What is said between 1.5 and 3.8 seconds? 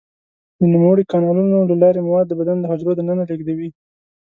له لارې مواد د بدن د حجرو دننه لیږدوي.